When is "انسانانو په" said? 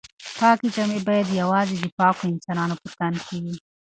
2.33-2.87